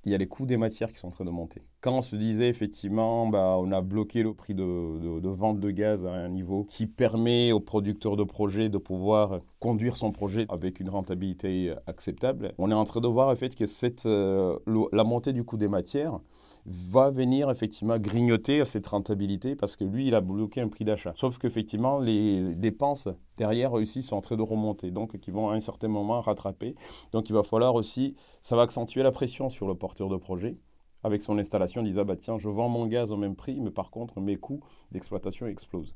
il 0.03 0.11
y 0.11 0.15
a 0.15 0.17
les 0.17 0.27
coûts 0.27 0.45
des 0.45 0.57
matières 0.57 0.91
qui 0.91 0.97
sont 0.97 1.07
en 1.07 1.11
train 1.11 1.25
de 1.25 1.29
monter. 1.29 1.61
Quand 1.81 1.97
on 1.97 2.01
se 2.03 2.15
disait 2.15 2.47
effectivement, 2.47 3.25
bah, 3.25 3.57
on 3.57 3.71
a 3.71 3.81
bloqué 3.81 4.21
le 4.21 4.35
prix 4.35 4.53
de, 4.53 4.63
vente 5.29 5.59
de 5.59 5.71
gaz 5.71 6.05
à 6.05 6.11
un 6.11 6.29
niveau 6.29 6.63
qui 6.63 6.85
permet 6.85 7.51
aux 7.51 7.59
producteurs 7.59 8.15
de 8.17 8.23
projets 8.23 8.69
de 8.69 8.77
pouvoir 8.77 9.39
conduire 9.59 9.97
son 9.97 10.11
projet 10.11 10.45
avec 10.49 10.79
une 10.79 10.89
rentabilité 10.89 11.73
acceptable, 11.87 12.53
on 12.59 12.69
est 12.69 12.75
en 12.75 12.85
train 12.85 13.01
de 13.01 13.07
voir 13.07 13.29
en 13.29 13.35
fait 13.35 13.55
que 13.55 13.65
cette, 13.65 14.05
euh, 14.05 14.59
la 14.91 15.03
montée 15.03 15.33
du 15.33 15.43
coût 15.43 15.57
des 15.57 15.67
matières 15.67 16.19
va 16.67 17.09
venir 17.09 17.49
effectivement 17.49 17.97
grignoter 17.97 18.63
cette 18.65 18.85
rentabilité 18.85 19.55
parce 19.55 19.75
que 19.75 19.83
lui, 19.83 20.07
il 20.07 20.13
a 20.13 20.21
bloqué 20.21 20.61
un 20.61 20.67
prix 20.67 20.85
d'achat. 20.85 21.13
Sauf 21.15 21.39
qu'effectivement, 21.39 21.97
les 21.97 22.53
dépenses 22.53 23.07
derrière 23.37 23.73
aussi 23.73 24.03
sont 24.03 24.15
en 24.15 24.21
train 24.21 24.35
de 24.37 24.43
remonter, 24.43 24.91
donc 24.91 25.17
qui 25.17 25.31
vont 25.31 25.49
à 25.49 25.55
un 25.55 25.59
certain 25.59 25.87
moment 25.87 26.21
rattraper. 26.21 26.75
Donc 27.11 27.29
il 27.29 27.33
va 27.33 27.41
falloir 27.41 27.73
aussi, 27.73 28.15
ça 28.41 28.55
va 28.55 28.61
accentuer 28.61 29.01
la 29.01 29.11
pression 29.11 29.49
sur 29.49 29.67
le 29.67 29.73
porteur 29.73 30.09
de 30.09 30.17
projet 30.17 30.57
avec 31.03 31.21
son 31.21 31.37
installation, 31.37 31.83
disant 31.83 32.05
bah 32.05 32.15
tiens, 32.15 32.37
je 32.37 32.49
vends 32.49 32.69
mon 32.69 32.85
gaz 32.87 33.11
au 33.11 33.17
même 33.17 33.35
prix, 33.35 33.59
mais 33.61 33.71
par 33.71 33.89
contre 33.91 34.19
mes 34.19 34.37
coûts 34.37 34.61
d'exploitation 34.91 35.47
explosent 35.47 35.95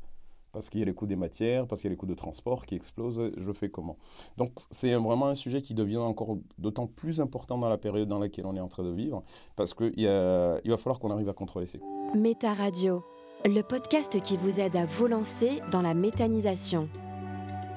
parce 0.52 0.70
qu'il 0.70 0.80
y 0.80 0.84
a 0.84 0.86
les 0.86 0.94
coûts 0.94 1.06
des 1.06 1.18
matières, 1.18 1.68
parce 1.68 1.82
qu'il 1.82 1.90
y 1.90 1.92
a 1.92 1.94
les 1.96 1.98
coûts 1.98 2.06
de 2.06 2.14
transport 2.14 2.66
qui 2.66 2.76
explosent, 2.76 3.22
je 3.36 3.52
fais 3.52 3.68
comment? 3.68 3.98
Donc 4.38 4.52
c'est 4.72 4.94
vraiment 4.94 5.28
un 5.28 5.36
sujet 5.36 5.62
qui 5.62 5.74
devient 5.74 5.98
encore 5.98 6.38
d'autant 6.58 6.88
plus 6.88 7.20
important 7.20 7.58
dans 7.58 7.68
la 7.68 7.78
période 7.78 8.08
dans 8.08 8.20
laquelle 8.20 8.46
on 8.46 8.56
est 8.56 8.62
en 8.62 8.70
train 8.70 8.84
de 8.84 8.92
vivre, 8.92 9.22
parce 9.58 9.74
qu'il 9.74 9.92
il 9.98 10.06
va 10.08 10.78
falloir 10.78 11.00
qu'on 11.00 11.12
arrive 11.12 11.28
à 11.28 11.34
contrôler 11.34 11.66
ces 11.66 11.80
coûts. 11.80 12.12
Méta 12.16 12.54
Radio, 12.54 13.04
le 13.44 13.62
podcast 13.64 14.22
qui 14.22 14.38
vous 14.38 14.62
aide 14.62 14.78
à 14.78 14.86
vous 14.86 15.08
lancer 15.08 15.62
dans 15.72 15.82
la 15.82 15.94
méthanisation. 15.94 16.88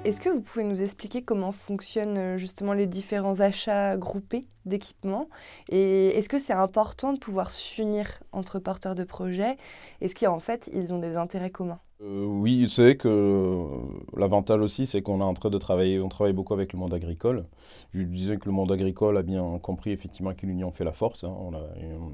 Est-ce 0.08 0.22
que 0.22 0.30
vous 0.30 0.40
pouvez 0.40 0.64
nous 0.64 0.80
expliquer 0.80 1.20
comment 1.20 1.52
fonctionnent 1.52 2.16
euh, 2.16 2.38
justement 2.38 2.72
les 2.72 2.86
différents 2.86 3.40
achats 3.40 3.98
groupés 3.98 4.46
d'équipements? 4.64 5.28
Et 5.68 6.16
est-ce 6.16 6.30
que 6.30 6.38
c'est 6.38 6.54
important 6.54 7.12
de 7.12 7.18
pouvoir 7.18 7.50
s'unir 7.50 8.18
entre 8.32 8.58
porteurs 8.58 8.94
de 8.94 9.04
projets? 9.04 9.58
Est-ce 10.00 10.14
qu'en 10.14 10.38
fait, 10.38 10.70
ils 10.72 10.94
ont 10.94 10.98
des 10.98 11.18
intérêts 11.18 11.50
communs? 11.50 11.80
Euh, 12.00 12.24
oui, 12.24 12.66
c'est 12.70 12.96
que 12.96 13.08
euh, 13.08 13.68
l'avantage 14.16 14.60
aussi, 14.60 14.86
c'est 14.86 15.02
qu'on 15.02 15.20
est 15.20 15.24
en 15.24 15.34
train 15.34 15.50
de 15.50 15.58
travailler, 15.58 16.00
on 16.00 16.08
travaille 16.08 16.32
beaucoup 16.32 16.54
avec 16.54 16.72
le 16.72 16.78
monde 16.78 16.94
agricole. 16.94 17.44
Je 17.92 18.02
disais 18.02 18.36
que 18.36 18.46
le 18.46 18.52
monde 18.52 18.70
agricole 18.70 19.16
a 19.18 19.22
bien 19.22 19.58
compris 19.58 19.90
effectivement 19.90 20.32
que 20.32 20.46
l'union 20.46 20.70
fait 20.70 20.84
la 20.84 20.92
force. 20.92 21.24
Hein. 21.24 21.34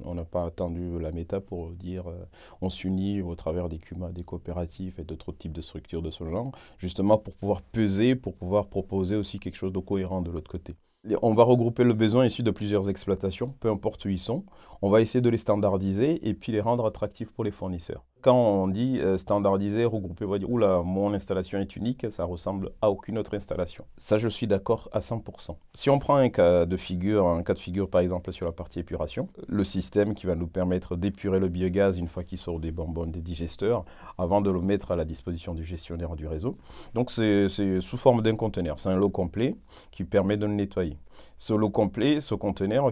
On 0.04 0.14
n'a 0.14 0.24
pas 0.24 0.46
attendu 0.46 0.98
la 0.98 1.12
méta 1.12 1.40
pour 1.40 1.70
dire 1.72 2.08
euh, 2.08 2.24
on 2.62 2.70
s'unit 2.70 3.20
au 3.20 3.34
travers 3.34 3.68
des 3.68 3.78
CUMA, 3.78 4.10
des 4.12 4.24
coopératives 4.24 4.94
et 4.98 5.04
d'autres 5.04 5.32
types 5.32 5.52
de 5.52 5.60
structures 5.60 6.00
de 6.00 6.10
ce 6.10 6.24
genre, 6.24 6.52
justement 6.78 7.18
pour 7.18 7.34
pouvoir 7.34 7.60
peser, 7.60 8.14
pour 8.14 8.34
pouvoir 8.34 8.68
proposer 8.68 9.16
aussi 9.16 9.38
quelque 9.38 9.56
chose 9.56 9.72
de 9.72 9.80
cohérent 9.80 10.22
de 10.22 10.30
l'autre 10.30 10.50
côté. 10.50 10.74
On 11.20 11.34
va 11.34 11.44
regrouper 11.44 11.84
le 11.84 11.92
besoin 11.92 12.24
issu 12.24 12.42
de 12.42 12.50
plusieurs 12.50 12.88
exploitations, 12.88 13.54
peu 13.60 13.68
importe 13.68 14.06
où 14.06 14.08
ils 14.08 14.18
sont. 14.18 14.44
On 14.80 14.88
va 14.88 15.02
essayer 15.02 15.20
de 15.20 15.28
les 15.28 15.36
standardiser 15.36 16.26
et 16.26 16.32
puis 16.32 16.52
les 16.52 16.62
rendre 16.62 16.86
attractifs 16.86 17.30
pour 17.30 17.44
les 17.44 17.50
fournisseurs 17.50 18.02
quand 18.25 18.35
on 18.35 18.69
dit 18.69 19.00
euh, 19.00 19.19
standardiser, 19.19 19.85
regrouper, 19.85 20.25
on 20.25 20.31
va 20.31 20.38
dire, 20.38 20.50
oula, 20.50 20.81
mon 20.83 21.12
installation 21.12 21.59
est 21.59 21.76
unique, 21.76 22.07
ça 22.09 22.25
ressemble 22.25 22.71
à 22.81 22.90
aucune 22.90 23.19
autre 23.19 23.35
installation. 23.35 23.85
Ça, 23.99 24.16
je 24.16 24.28
suis 24.28 24.47
d'accord 24.47 24.88
à 24.93 25.00
100%. 25.00 25.57
Si 25.75 25.90
on 25.90 25.99
prend 25.99 26.16
un 26.16 26.31
cas 26.31 26.64
de 26.64 26.76
figure, 26.78 27.28
un 27.28 27.43
cas 27.43 27.52
de 27.52 27.59
figure 27.59 27.90
par 27.90 28.00
exemple 28.00 28.33
sur 28.33 28.47
la 28.47 28.52
partie 28.52 28.78
épuration, 28.78 29.28
le 29.47 29.62
système 29.62 30.14
qui 30.14 30.25
va 30.25 30.37
nous 30.37 30.47
permettre 30.47 30.97
d'épurer 30.97 31.38
le 31.38 31.49
biogaz 31.49 31.99
une 31.99 32.07
fois 32.07 32.25
qu'il 32.25 32.38
sort 32.38 32.61
des 32.61 32.73
bonbonnes, 32.73 33.11
des 33.11 33.21
digesteurs, 33.21 33.85
avant 34.16 34.40
de 34.40 34.50
le 34.50 34.62
mettre 34.62 34.93
à 34.93 34.97
la 34.97 35.04
disposition 35.04 35.52
du 35.52 35.62
gestionnaire 35.62 36.16
du 36.16 36.26
réseau. 36.26 36.57
Donc 36.95 37.11
c'est 37.11 37.50
sous 37.83 37.99
forme 37.99 38.23
d'un 38.23 38.37
conteneur. 38.37 38.78
C'est 38.78 38.88
un 38.88 38.97
lot 38.97 39.11
complet 39.11 39.54
qui 39.90 40.04
permet 40.04 40.38
de 40.38 40.47
le 40.47 40.54
nettoyer. 40.54 40.97
Ce 41.37 41.52
lot 41.52 41.69
complet, 41.69 42.23
ce 42.23 42.35
conteneur, 42.35 42.90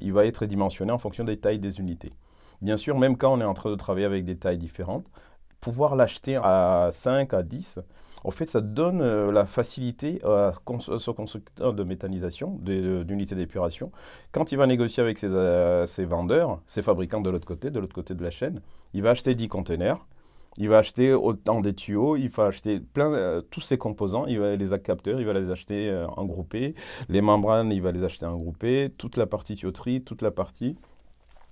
il 0.00 0.14
va 0.14 0.24
être 0.24 0.46
dimensionné 0.46 0.90
en 0.90 0.98
fonction 0.98 1.24
des 1.24 1.36
tailles 1.36 1.58
des 1.58 1.80
unités. 1.80 2.14
Bien 2.62 2.76
sûr, 2.76 2.98
même 2.98 3.16
quand 3.16 3.32
on 3.32 3.40
est 3.40 3.44
en 3.44 3.54
train 3.54 3.70
de 3.70 3.76
travailler 3.76 4.06
avec 4.06 4.24
des 4.24 4.36
tailles 4.36 4.58
différentes, 4.58 5.06
pouvoir 5.60 5.96
l'acheter 5.96 6.36
à 6.36 6.88
5, 6.90 7.32
à 7.34 7.42
10, 7.42 7.80
en 8.24 8.30
fait, 8.30 8.46
ça 8.46 8.62
donne 8.62 9.02
euh, 9.02 9.30
la 9.30 9.44
facilité 9.44 10.18
à 10.24 10.54
ce 10.78 11.10
constructeur 11.10 11.74
de 11.74 11.84
méthanisation, 11.84 12.58
d'unité 12.62 13.34
d'épuration, 13.34 13.92
quand 14.32 14.50
il 14.50 14.56
va 14.56 14.66
négocier 14.66 15.02
avec 15.02 15.22
euh, 15.22 15.84
ses, 15.84 16.06
vendeurs, 16.06 16.60
ses 16.66 16.80
fabricants 16.80 17.20
de 17.20 17.28
l'autre 17.28 17.46
côté, 17.46 17.70
de 17.70 17.78
l'autre 17.78 17.94
côté 17.94 18.14
de 18.14 18.22
la 18.22 18.30
chaîne, 18.30 18.60
il 18.94 19.02
va 19.02 19.10
acheter 19.10 19.34
10 19.34 19.48
conteneurs, 19.48 20.06
il 20.56 20.70
va 20.70 20.78
acheter 20.78 21.12
autant 21.12 21.60
des 21.60 21.74
tuyaux, 21.74 22.16
il 22.16 22.30
va 22.30 22.46
acheter 22.46 22.80
plein, 22.80 23.12
euh, 23.12 23.42
tous 23.42 23.60
ces 23.60 23.76
composants, 23.76 24.24
il 24.24 24.38
va 24.38 24.56
les 24.56 24.78
capteurs, 24.80 25.20
il 25.20 25.26
va 25.26 25.34
les 25.34 25.50
acheter 25.50 26.04
en 26.16 26.24
groupé, 26.24 26.74
les 27.10 27.20
membranes, 27.20 27.72
il 27.72 27.82
va 27.82 27.92
les 27.92 28.02
acheter 28.02 28.24
en 28.24 28.36
groupé, 28.36 28.90
toute 28.96 29.18
la 29.18 29.26
partie 29.26 29.54
tuyauterie, 29.54 30.02
toute 30.02 30.22
la 30.22 30.30
partie 30.30 30.76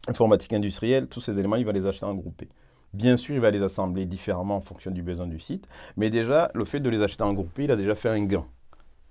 informatique 0.08 0.52
industrielle, 0.52 1.06
tous 1.06 1.20
ces 1.20 1.38
éléments, 1.38 1.56
il 1.56 1.64
va 1.64 1.72
les 1.72 1.86
acheter 1.86 2.04
en 2.04 2.14
groupé. 2.14 2.48
Bien 2.92 3.16
sûr, 3.16 3.34
il 3.34 3.40
va 3.40 3.50
les 3.50 3.62
assembler 3.62 4.04
différemment 4.04 4.56
en 4.56 4.60
fonction 4.60 4.90
du 4.90 5.02
besoin 5.02 5.26
du 5.26 5.40
site, 5.40 5.66
mais 5.96 6.10
déjà, 6.10 6.50
le 6.54 6.64
fait 6.64 6.80
de 6.80 6.90
les 6.90 7.02
acheter 7.02 7.24
en 7.24 7.32
groupé, 7.32 7.64
il 7.64 7.70
a 7.70 7.76
déjà 7.76 7.94
fait 7.94 8.10
un 8.10 8.24
gain. 8.24 8.44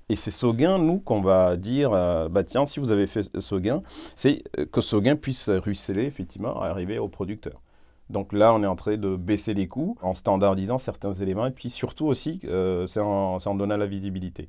Et 0.09 0.15
c'est 0.15 0.31
ce 0.31 0.45
gain, 0.47 0.77
nous, 0.77 0.99
qu'on 0.99 1.21
va 1.21 1.55
dire, 1.55 1.93
euh, 1.93 2.27
bah 2.29 2.43
tiens, 2.43 2.65
si 2.65 2.79
vous 2.79 2.91
avez 2.91 3.07
fait 3.07 3.23
ce 3.39 3.55
gain, 3.55 3.81
c'est 4.15 4.43
euh, 4.59 4.65
que 4.65 4.81
ce 4.81 4.97
gain 4.97 5.15
puisse 5.15 5.49
ruisseler, 5.49 6.05
effectivement, 6.05 6.61
arriver 6.61 6.99
au 6.99 7.07
producteur. 7.07 7.61
Donc 8.09 8.33
là, 8.33 8.53
on 8.53 8.61
est 8.61 8.67
en 8.67 8.75
train 8.75 8.97
de 8.97 9.15
baisser 9.15 9.53
les 9.53 9.67
coûts 9.67 9.97
en 10.01 10.13
standardisant 10.13 10.77
certains 10.77 11.13
éléments, 11.13 11.47
et 11.47 11.51
puis 11.51 11.69
surtout 11.69 12.07
aussi, 12.07 12.41
euh, 12.43 12.85
c'est 12.87 12.99
en, 12.99 13.37
en, 13.37 13.55
donnant 13.55 13.77
la 13.77 13.87
visibilité. 13.87 14.47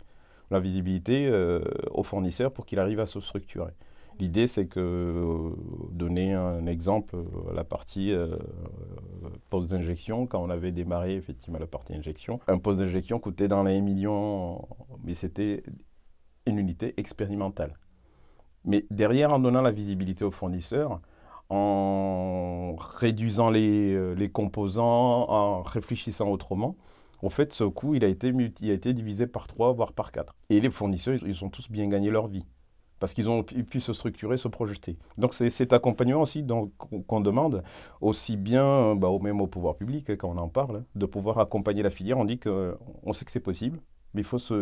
La 0.51 0.61
visibilité 0.61 1.33
au 1.93 2.03
fournisseur 2.03 2.53
pour 2.53 2.67
qu'il 2.67 2.79
arrive 2.79 3.01
à 3.01 3.07
se 3.07 3.21
structurer. 3.21 3.73
L'idée, 4.21 4.47
c'est 4.47 4.67
que, 4.67 4.81
euh, 4.81 5.51
donner 5.91 6.33
un 6.35 6.67
exemple, 6.67 7.17
euh, 7.17 7.55
la 7.55 7.65
partie 7.65 8.13
euh, 8.13 8.37
poste 9.51 9.71
d'injection, 9.71 10.27
quand 10.27 10.43
on 10.43 10.51
avait 10.51 10.73
démarré 10.73 11.17
effectivement 11.17 11.59
la 11.59 11.67
partie 11.67 11.95
injection, 11.95 12.41
un 12.47 12.59
poste 12.59 12.81
d'injection 12.81 13.19
coûtait 13.19 13.49
dans 13.49 13.63
les 13.63 13.81
millions, 13.81 14.67
mais 15.05 15.15
c'était 15.15 15.63
une 16.47 16.59
unité 16.59 16.95
expérimentale. 16.99 17.79
Mais 18.65 18.87
derrière, 18.91 19.33
en 19.33 19.39
donnant 19.39 19.63
la 19.63 19.73
visibilité 19.73 20.25
aux 20.25 20.31
fournisseurs, 20.31 21.01
en 21.51 22.77
réduisant 22.77 23.51
les, 23.51 24.31
composants, 24.33 25.29
en 25.29 25.63
réfléchissant 25.63 26.29
autrement, 26.31 26.77
en 27.23 27.29
fait, 27.29 27.53
ce 27.53 27.65
coût, 27.65 27.95
il 27.95 28.05
a 28.05 28.09
été, 28.09 28.33
divisé 28.93 29.27
par 29.27 29.47
trois, 29.47 29.73
voire 29.73 29.93
par 29.93 30.13
quatre. 30.13 30.35
Et 30.51 30.61
les 30.61 30.71
fournisseurs, 30.71 31.15
ils 31.25 31.45
ont 31.45 31.51
tous 31.51 31.71
bien 31.71 31.89
gagné 31.89 32.11
leur 32.11 32.27
vie 32.27 32.45
parce 33.03 33.15
qu'ils 33.15 33.29
ont 33.29 33.43
pu 33.43 33.81
se 33.81 33.93
structurer, 33.93 34.37
se 34.37 34.47
projeter. 34.47 34.97
Donc 35.19 35.35
c'est 35.35 35.51
cet 35.51 35.73
accompagnement 35.73 36.23
aussi 36.23 36.47
qu'on 36.79 37.21
demande, 37.21 37.65
aussi 38.01 38.37
bien 38.37 38.95
bah, 38.95 39.09
au 39.09 39.19
même 39.19 39.41
au 39.41 39.49
pouvoir 39.49 39.75
public 39.75 40.17
quand 40.17 40.29
on 40.29 40.39
en 40.39 40.47
parle, 40.47 40.85
de 40.95 41.05
pouvoir 41.05 41.41
accompagner 41.41 41.83
la 41.83 41.91
filière. 41.91 42.17
On 42.19 42.25
dit 42.25 42.39
qu'on 42.39 43.13
sait 43.13 43.25
que 43.25 43.33
c'est 43.33 43.41
possible, 43.41 43.81
mais 44.15 44.21
il 44.21 44.25
faut, 44.25 44.39
se, 44.39 44.55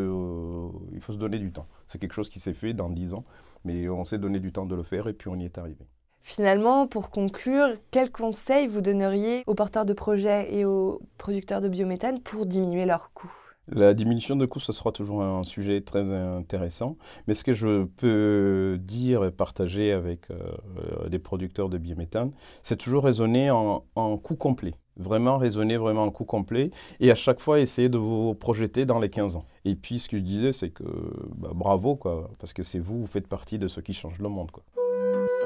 il 0.94 1.02
faut 1.02 1.12
se 1.12 1.18
donner 1.18 1.38
du 1.38 1.52
temps. 1.52 1.66
C'est 1.86 1.98
quelque 1.98 2.14
chose 2.14 2.30
qui 2.30 2.40
s'est 2.40 2.54
fait 2.54 2.72
dans 2.72 2.88
10 2.88 3.12
ans, 3.12 3.26
mais 3.66 3.90
on 3.90 4.06
s'est 4.06 4.16
donné 4.16 4.40
du 4.40 4.52
temps 4.52 4.64
de 4.64 4.74
le 4.74 4.84
faire 4.84 5.06
et 5.06 5.12
puis 5.12 5.28
on 5.28 5.36
y 5.36 5.44
est 5.44 5.58
arrivé. 5.58 5.86
Finalement, 6.22 6.86
pour 6.86 7.10
conclure, 7.10 7.76
quels 7.90 8.10
conseils 8.10 8.68
vous 8.68 8.80
donneriez 8.80 9.42
aux 9.46 9.54
porteurs 9.54 9.84
de 9.84 9.92
projets 9.92 10.48
et 10.54 10.64
aux 10.64 11.02
producteurs 11.18 11.60
de 11.60 11.68
biométhane 11.68 12.20
pour 12.20 12.46
diminuer 12.46 12.86
leurs 12.86 13.12
coûts? 13.12 13.49
La 13.72 13.94
diminution 13.94 14.36
de 14.36 14.46
coûts, 14.46 14.60
ce 14.60 14.72
sera 14.72 14.92
toujours 14.92 15.22
un 15.22 15.42
sujet 15.44 15.80
très 15.80 16.12
intéressant. 16.12 16.96
Mais 17.26 17.34
ce 17.34 17.44
que 17.44 17.52
je 17.52 17.84
peux 17.84 18.78
dire 18.80 19.24
et 19.24 19.30
partager 19.30 19.92
avec 19.92 20.30
euh, 20.30 21.08
des 21.08 21.18
producteurs 21.18 21.68
de 21.68 21.78
biométhane, 21.78 22.32
c'est 22.62 22.76
toujours 22.76 23.04
raisonner 23.04 23.50
en, 23.50 23.82
coût 24.18 24.36
complet. 24.36 24.74
Vraiment 24.96 25.38
raisonner 25.38 25.76
vraiment 25.76 26.04
en 26.04 26.10
coût 26.10 26.24
complet 26.24 26.70
et 26.98 27.10
à 27.10 27.14
chaque 27.14 27.40
fois 27.40 27.60
essayer 27.60 27.88
de 27.88 27.96
vous 27.96 28.34
projeter 28.34 28.84
dans 28.84 28.98
les 28.98 29.08
15 29.08 29.36
ans. 29.36 29.44
Et 29.64 29.74
puis 29.74 29.98
ce 29.98 30.08
que 30.08 30.18
je 30.18 30.22
disais, 30.22 30.52
c'est 30.52 30.70
que 30.70 30.84
bah, 31.36 31.50
bravo, 31.54 31.98
parce 32.38 32.52
que 32.52 32.62
c'est 32.62 32.80
vous, 32.80 33.00
vous 33.00 33.06
faites 33.06 33.26
partie 33.26 33.58
de 33.58 33.68
ceux 33.68 33.82
qui 33.82 33.94
changent 33.94 34.20
le 34.20 34.28
monde. 34.28 34.50